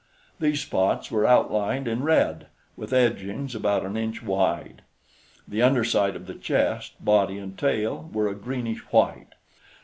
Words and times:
These 0.39 0.61
spots 0.61 1.11
were 1.11 1.27
outlined 1.27 1.87
in 1.87 2.01
red 2.01 2.47
with 2.75 2.91
edgings 2.91 3.53
about 3.53 3.85
an 3.85 3.95
inch 3.95 4.23
wide. 4.23 4.81
The 5.47 5.61
underside 5.61 6.15
of 6.15 6.25
the 6.25 6.33
chest, 6.33 6.93
body 7.05 7.37
and 7.37 7.55
tail 7.55 8.09
were 8.11 8.27
a 8.27 8.33
greenish 8.33 8.79
white. 8.91 9.35